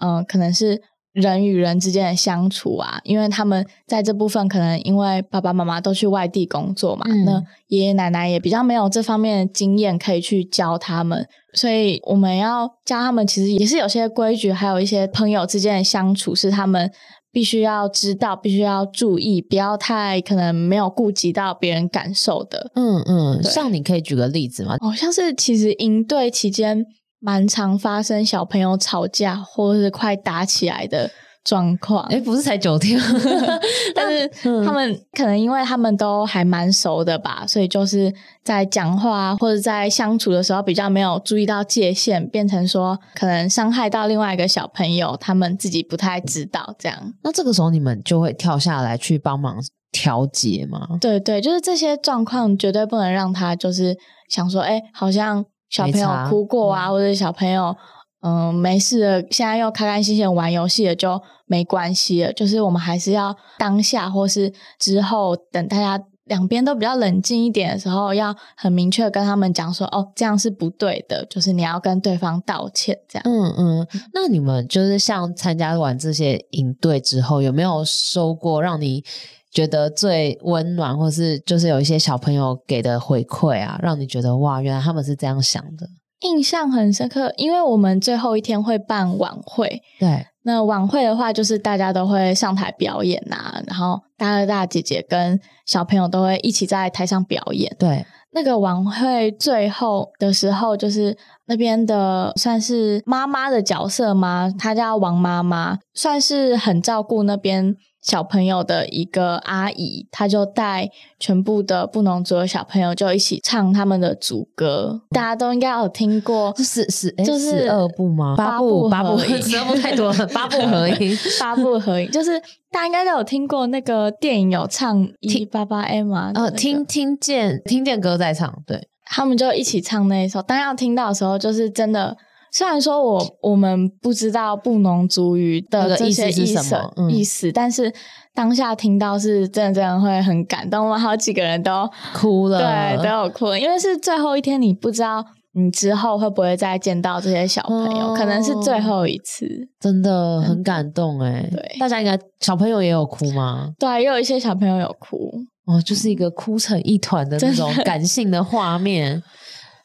[0.00, 0.80] 嗯、呃，可能是
[1.12, 16.90] 人与人之间的相处啊，因为他们在这部分可能因为爸爸妈妈都去外地工作嘛，嗯、那爷爷奶奶也比较没有这方面的经验可以去教他们，所以我们要教他们，其实也是有些规矩，还有一些朋友之间的相处是他们。
[17.32, 22.70] 必须要知道，必须要注意，不要太可能没有顾及到别人感受的。
[22.74, 24.76] 嗯嗯，像你可以举个例子吗？
[24.80, 26.84] 哦，像是其实营队期间
[27.18, 31.10] 蛮常发生小朋友吵架或者是快打起来的。
[31.44, 33.00] 状况哎，不是才九天，
[33.94, 34.28] 但是
[34.64, 47.12] 他们可能因为他们都还蛮熟的吧，所以就是在讲话或者在相处的时候比较没有注意到界限，变成说可能伤害到另外一个小朋友，他们自己不太知道这样。
[47.22, 49.56] 那这个时候你们就会跳下来去帮忙
[49.90, 50.86] 调节吗？
[51.00, 53.96] 对对，就是这些状况绝对不能让他就是
[54.28, 57.76] 想说，哎，好像小朋友哭过啊，或者小朋友。
[58.22, 62.32] 嗯，没事了，现在又开开心心玩游戏了，就没关系了。
[62.32, 73.22] 就是我们还是要当下，或是之后等大家两边都比较冷静一点的时候，要很明确跟他们讲说，哦，这样是不对的，就是你要跟对方道歉，这样。
[73.26, 73.86] 嗯嗯。
[74.14, 79.04] 那你们就是像参加完这些营队之后，有没有收过让你
[79.50, 85.88] 觉得最温暖，或是就是有一些小朋友给的回馈啊，让你觉得哇，原来他们是这样想的？
[86.22, 97.74] 印象很深刻，因为我们最后一天会办晚会，对，那晚会的话，就是大家都会上台表演呐、啊，然后大哥大姐姐跟小朋友都会一起在台上表演。
[97.78, 104.52] 对，那个晚会最后的时候，就是那边的算是妈妈的角色吗？
[104.58, 107.76] 她叫王妈妈，算是很照顾那边。
[108.02, 115.02] 小朋友的一个阿姨，她就带全部的布农族的小朋友，就一起唱他们的族歌。
[115.10, 118.34] 大家都应该有听过，是是，就是十二部吗？
[118.36, 130.42] 八部，八部，十二部太多了，八部合音， 八部合音，就是大家应该都有听过那个电影有唱一八八 M 啊，呃，听听见听见歌在唱，对，他们就一起唱那一首。
[130.42, 132.16] 当要听到的时候，就是真的。
[132.52, 137.90] 虽然说我我们不知道布农族语的这些意思，意思，嗯、意思，但是
[138.34, 149.46] 当下听到是真的真的会很感动，我们好几个人都哭了，对，都有哭了，因为是最后一天，你不知道你之后会不会再见到这些小朋友，哦、可能是最后一次，
[149.80, 151.48] 真的很感动哎。
[151.50, 153.72] 对，大家应该小朋友也有哭吗？
[153.78, 155.32] 对，也有一些小朋友有哭，
[155.64, 159.22] 哦，就是一个哭成一团的那种感性的画面。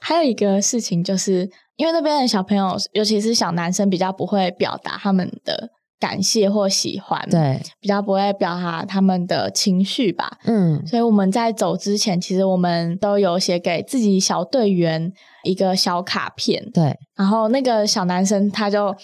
[0.07, 1.49] 还有一个事情就是。
[1.77, 10.39] 因为那边的小朋友，尤其是小男生，比较不会表达他们的感谢或喜欢，对，比较不会表达他们的情绪吧。
[10.45, 16.67] 嗯，所以我们在走之前，其实我们都有写给自己小队员一个小卡片。
[16.73, 18.95] 对，然后那个小男生他就。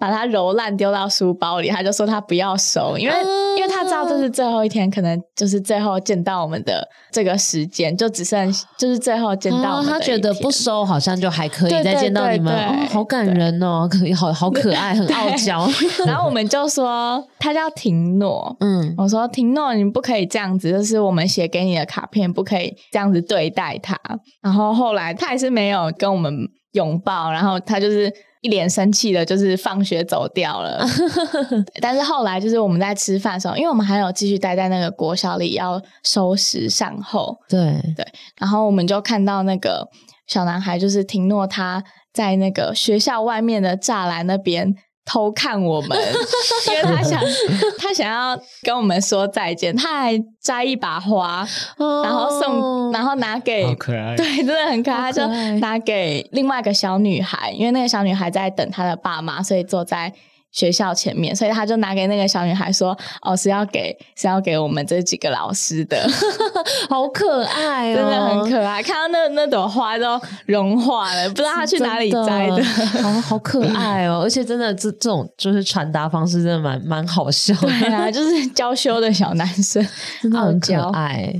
[0.00, 9.84] 把它揉烂丢到书包里，他就说他不要收，因为、嗯、因为他知道这是最后一天，可能就是最后见到我们的这个时间，就只剩就是最后见到我。
[9.84, 15.68] 他觉得不收好像就还可以再见到你们，好感人哦，可以好好可爱，很傲娇。
[16.06, 23.94] 然后我们就说他叫廷诺，嗯，我说廷诺，你不可以这样子，就是我们写给你的卡片，不可以这样子对待他。
[24.40, 26.32] 然后后来他还是没有跟我们
[26.72, 28.10] 拥抱，然后他就是。
[28.40, 30.84] 一脸生气的，就是放学走掉了。
[31.80, 37.36] 但是后来，就是我们在吃饭的时候，因为我们还有继续待在那个国小里，要收拾善后。
[37.48, 38.06] 对对，
[38.38, 39.88] 然后我们就看到那个
[40.26, 44.74] 小男孩，就是廷诺，他在那个学校外面的栅栏那边。
[45.10, 45.98] 偷看我们，
[46.70, 47.20] 因为他想
[47.76, 51.44] 他想要跟我们说再见，他还摘一把花，
[51.78, 55.12] 哦、然后送，然后拿给，好可爱，对，真的很可爱，可爱。
[55.12, 55.26] 就
[55.58, 60.12] 拿给另外一个小女孩，因为那个小女孩在等她的爸妈，所以坐在。
[60.52, 66.08] 学校前面，所以他就拿给那个小女孩说：“哦，是要给是要给我们这几个老师的，
[66.90, 68.82] 好可爱哦，真的很可爱。
[68.82, 72.64] 看到那那朵花都融化了，不知道他去哪里摘的，
[73.02, 74.20] 好好可爱哦。
[74.22, 79.86] 而且真的这这种就是传达方式真的蛮蛮好笑的，对啊，就是娇羞的小男生，
[80.22, 81.32] 真的很可爱。”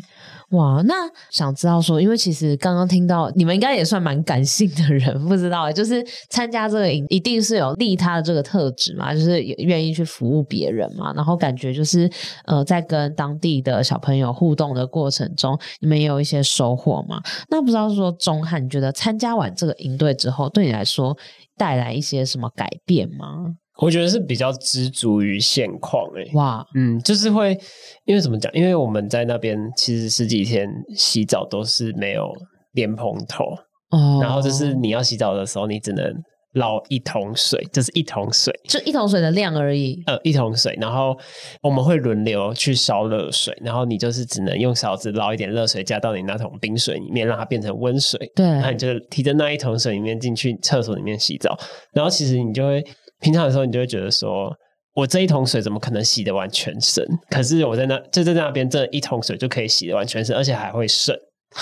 [0.50, 0.94] 哇，那
[1.30, 12.10] 想知道说，因为其实刚刚听到你们应该也算蛮感性的人，不知道就是参加这个营一定是有利他的这个特质嘛，就是愿意去服务别人嘛，然后感觉就是
[12.46, 17.22] 呃，在跟当地的小朋友互动的过程中，你们也有一些收获嘛。
[17.48, 21.16] 那不知道说钟汉，你觉得参加完这个营队之后，对你来说
[21.56, 23.54] 带来一些什么改变吗？
[23.80, 27.58] 我觉得是比较知足于现况诶，哇，嗯，就是会，
[28.04, 28.52] 因为怎么讲？
[28.52, 32.30] 因为我们在那边其实十几天洗澡都是没有
[32.72, 33.44] 莲蓬头，
[33.90, 36.14] 哦，然后就是你要洗澡的时候，你只能
[36.54, 41.16] 捞一桶水，就是一桶水，就一桶水的量而已，呃，一桶水，然后
[41.62, 51.58] 我们会轮流去烧热水，然后你就是只能用勺子捞一点热水加到你那桶冰水里面，让它变成温水，对，然后你就提着那一桶水里面进去厕所里面洗澡，
[51.94, 52.84] 然后其实你就会。
[53.20, 54.56] 平常的时候，你就会觉得说，
[54.94, 57.06] 我这一桶水怎么可能洗得完全身？
[57.30, 61.16] 可是我在那就在那边，这一桶水就可以洗得完全身，而且还会剩。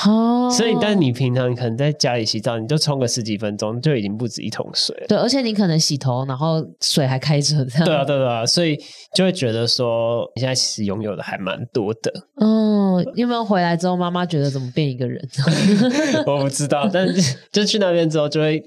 [0.05, 5.07] 哦，所以，但你平常可能在家里洗澡，你就冲个十几分钟，就已经不止一桶水了。
[5.09, 7.85] 对，而且你可能洗头，然后水还开着，这样。
[7.87, 8.79] 对啊，对啊，所以
[9.14, 12.12] 就会觉得说，你现在其实拥有的还蛮多的。
[12.38, 15.27] 嗯，有没有回来之后，妈妈觉得怎么变一个人？
[16.27, 18.62] 我不知道，但是就去那边之后，就会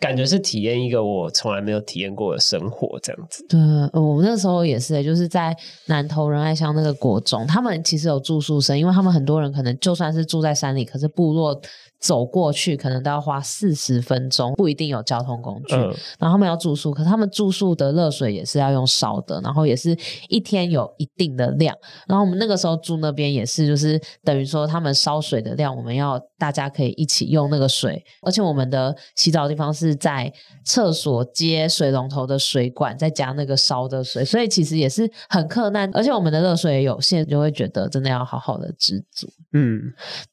[0.00, 3.46] 感觉是体验一个我从来没有体验过的生活，这样子。
[3.48, 3.60] 对，
[3.92, 5.56] 我那时候也是，就是在
[5.86, 10.52] 南投仁爱乡那个国中，他们其实有住宿生，因为他们很多人可能就算是住在。
[10.64, 11.60] 山里可是部落
[12.00, 15.74] 走过去可能都要花四十分钟，不一定有交通工具。
[15.74, 19.96] 嗯、然后他们要住宿，可是他们住宿的热水也是要用烧的，然后也是
[20.28, 21.76] 一天有一定的量。
[22.08, 28.02] 然后我们那个时候住那边也是，就是等于说他们烧水的量，我们要大家可以一起用那个水。
[28.22, 30.32] 而且我们的洗澡的地方是在
[30.64, 35.90] 厕所接水龙头的水管，再加那个烧的水，所以其实也是很困难。
[35.94, 39.26] 而且我们的热水也有限，就会觉得真的要好好的知足。
[39.52, 39.80] 嗯，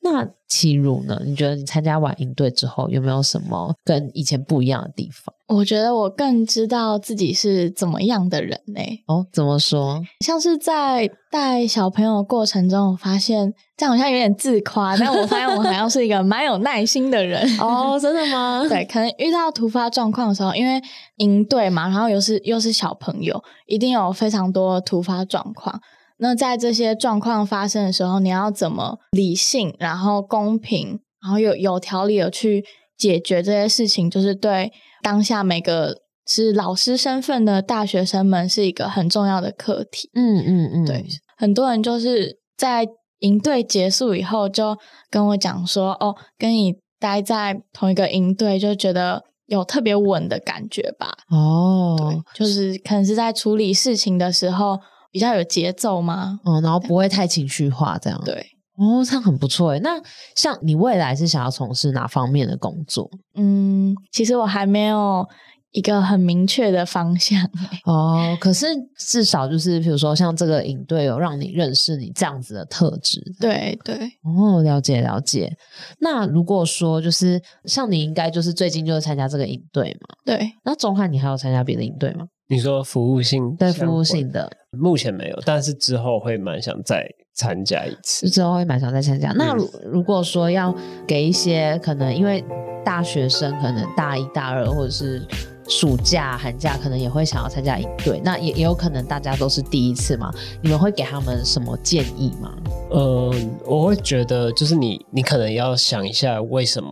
[0.02, 1.22] 那启儒呢？
[1.26, 5.34] 你觉得你参加完营队之后，有没有什么跟以前不一样的地方？
[5.48, 8.82] 我觉得我更知道自己是怎么样的人呢？
[9.08, 10.02] 哦，怎么说？
[10.20, 17.46] 像是在带小朋友的过程中，我发现这样好像有点自夸，但我发现我好像是一个蛮有耐心的人。
[17.60, 18.64] 哦，真的吗？
[18.70, 20.82] 对，可能遇到突发状况的时候，因为
[21.18, 25.80] 营队嘛，然后又是又是小朋友，一定有非常多突发状况。
[26.22, 32.64] 那在这些状况发生的时候，你要怎么理性，然后公平，然后有有条理的去
[32.96, 34.72] 解决这些事情，就是对。
[35.02, 35.98] 当下每个
[36.28, 40.12] 是老师身份的大学生们是一个很重要的课题。
[40.14, 41.04] 嗯嗯嗯，对，
[41.36, 42.88] 很多人就是在
[43.22, 44.78] 营队结束以后就
[45.10, 54.80] 跟我讲说：“哦，跟你待在同一个营队，就觉得有特别稳的感觉吧。”哦，对，就是可能是在处理事情的时候
[55.12, 56.40] 比较有节奏吗。
[56.44, 58.46] 哦，然后不会太情绪化，这样对。
[58.78, 59.80] 哦，这样很不错诶。
[59.80, 60.02] 那
[60.36, 63.10] 像你未来是想要从事哪方面的工作？
[63.36, 65.28] 嗯，其实我还没有
[65.72, 67.40] 一个很明确的方向。
[67.86, 68.66] 哦，可是
[68.98, 73.22] 至少就是，比如说像这个营队有让你认识你这样子的特质。
[73.40, 73.98] 对对。
[74.24, 75.52] 哦，了解了解。
[76.00, 80.16] 那如果说就是像你应该就是最近就是参加这个营队嘛？
[80.26, 80.52] 对。
[80.64, 82.26] 那中汉你还有参加别的营队吗？
[82.52, 83.56] 你说服务性？
[83.56, 84.52] 对，服务性的。
[84.78, 88.30] 目前没有，但是之后会蛮想再参加一次。
[88.30, 89.32] 之后会蛮想再参加。
[89.32, 90.76] 那如如果说要
[91.08, 92.44] 给一些可能，因为
[92.84, 95.26] 大学生可能大一大二或者是
[95.70, 98.22] 暑假寒假，可能也会想要参加一队。
[98.22, 100.30] 那也也有可能大家都是第一次嘛，
[100.62, 102.54] 你们会给他们什么建议吗？
[102.90, 103.34] 呃，
[103.66, 106.92] 我会觉得就是你你可能要想一下为什么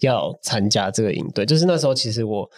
[0.00, 1.46] 要参加这个营队。
[1.46, 2.48] 就是那时候其实我。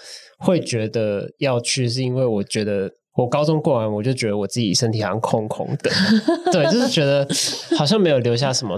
[0.42, 5.90] 会觉得要去，是因为我觉得我高中过完，我就觉得我自己身体好像空空的，
[6.50, 7.28] 对，就是觉得
[7.76, 8.74] 好像没有留下什么，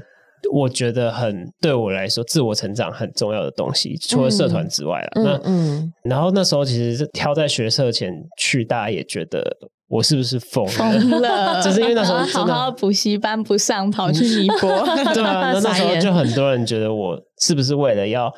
[0.53, 5.11] 我觉得很对我来说自我成长很重要的东西，除了社团之外了。
[5.15, 9.57] 嗯、那嗯，然后那时候其实是挑在学社前去，大家也觉得
[9.93, 10.71] 我是不是疯了？
[10.73, 14.69] 疯了， 就是因为那时候好好补习班不上，跑去尼泊，
[15.13, 18.33] 对啊，那 那时候就很多人觉得我是不是为了要。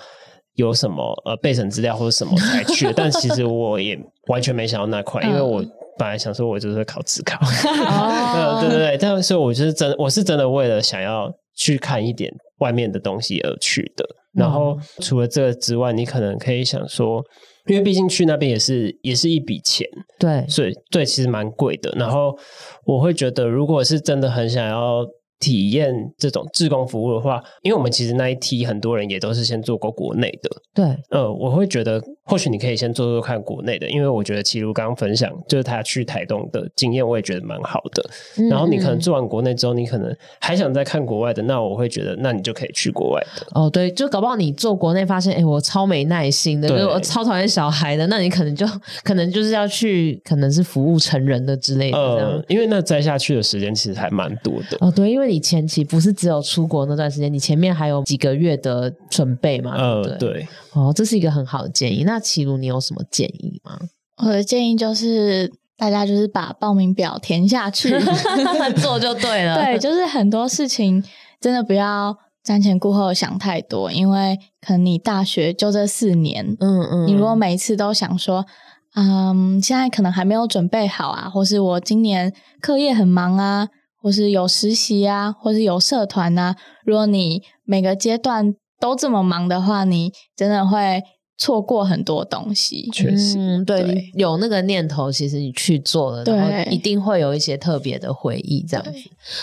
[0.57, 2.89] 有什么呃备审资料或者什么才去？
[2.95, 3.99] 但其实我也
[4.29, 5.61] 完全没想到那块，因为我
[5.99, 14.07] 本来想说我就是考自考，哦、对对对，但是我就是真我是真的为了想要去看一点外面的东西而去的。
[14.33, 17.21] 然后除了这个之外，你可能可以想说，
[17.67, 19.89] 因为毕竟去那边也是也是一笔钱，
[20.19, 21.93] 对，所以对，其实蛮贵的。
[21.97, 22.39] 然后
[22.85, 25.07] 我会觉得，如果是真的很想要。
[25.45, 38.03] 体验这种志工服务的话，因为我们其实那一梯很多人也都是先做过国内的，对，呃，我会觉得或许你可以先做做看国内的，因为我觉得齐如刚刚分享就是他去台东的经验，我也觉得蛮好的。
[38.49, 43.47] 然后你可能做完国内之后，你可能还想再看国外的，那我会觉得那你就可以去国外的。
[43.55, 48.67] 哦，对，就搞不好你做国内发现，哎，我超没耐心的，对我超讨厌小孩的，那你可能就
[49.05, 51.99] 可能就是要去，可能是服务成人的之类的。
[51.99, 54.79] 呃，因为那摘下去的时间其实还蛮多的。
[54.81, 59.75] 哦，对，因为你前期不是只有出国那段时间，你前面还有几个月的准备嘛？
[59.77, 60.49] 呃，对，对。
[60.73, 62.05] 哦，这是一个很好的建议。
[62.05, 63.79] 那齐如，你有什么建议吗？
[64.25, 67.91] 我的建议就是，大家就是把报名表填下去，
[68.81, 69.63] 做就对了。
[69.63, 71.03] 对， 就是很多事情
[71.41, 78.47] 真的不要瞻前顾后想太多，因为可能你大学就这四年，嗯嗯，你如果每一次都想说，
[78.95, 83.69] 嗯，现在可能还没有准备好啊，或是我今年课业很忙啊。
[84.05, 86.55] 或是有实习啊，或是有社团啊。
[86.85, 91.01] 如果你每个阶段都这么忙的话，你真的会
[91.37, 92.89] 错过很多东西。
[92.93, 98.65] 确实，嗯，对，对有那个念头，其实你去做了，然后一定会有一些特别的回忆。
[98.69, 98.93] 这样子，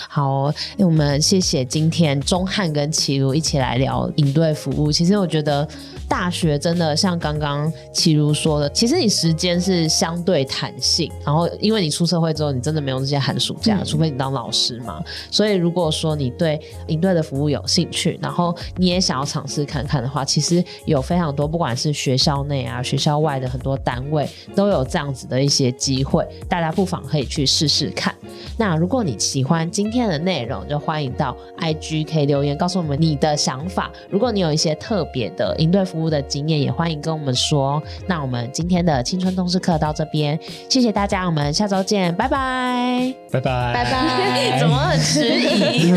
[0.09, 4.91] 好、哦，我们谢谢今天钟汉跟齐如一起来聊营队服务。
[4.91, 5.67] 其实我觉得。
[6.09, 15.01] 大学真的像刚刚齐如说的，其实你时间是相对弹性，然后因为你出社会之后，你真的没有那些寒暑假，嗯、除非你当老师嘛。
[15.31, 28.13] 所以如果说你对营队的服务有兴趣，然后你也想要尝试看看的话，其实有非常多，不管是学校内啊、学校外的很多单位都有这样子的一些机会，大家不妨可以去试试看。
[28.57, 33.89] 那如果你喜欢今天的内容，就欢迎到 IG 可以留言告诉我们你的想法。
[34.09, 37.81] 如果你有一些特别的应对服务的经验，也欢迎跟我们说。
[38.07, 40.37] 那我们今天的青春通识课到这边，
[40.69, 44.59] 谢谢大家，我们下周见，拜拜，拜拜，拜拜。
[44.59, 45.93] 怎么很迟疑？